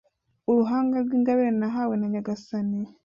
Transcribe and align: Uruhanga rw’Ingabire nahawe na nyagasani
Uruhanga 0.49 0.95
rw’Ingabire 1.05 1.51
nahawe 1.59 1.93
na 1.97 2.07
nyagasani 2.13 2.79